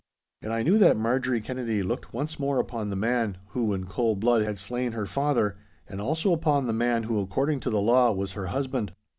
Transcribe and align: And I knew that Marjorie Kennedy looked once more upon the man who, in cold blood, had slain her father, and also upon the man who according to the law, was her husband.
And 0.41 0.51
I 0.51 0.63
knew 0.63 0.79
that 0.79 0.97
Marjorie 0.97 1.41
Kennedy 1.41 1.83
looked 1.83 2.11
once 2.11 2.39
more 2.39 2.57
upon 2.57 2.89
the 2.89 2.95
man 2.95 3.37
who, 3.49 3.71
in 3.71 3.85
cold 3.85 4.19
blood, 4.19 4.41
had 4.41 4.57
slain 4.57 4.93
her 4.93 5.05
father, 5.05 5.57
and 5.87 6.01
also 6.01 6.33
upon 6.33 6.65
the 6.65 6.73
man 6.73 7.03
who 7.03 7.19
according 7.19 7.59
to 7.59 7.69
the 7.69 7.79
law, 7.81 8.11
was 8.11 8.31
her 8.31 8.47
husband. 8.47 8.93